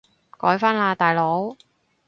[0.39, 1.55] 改返喇大佬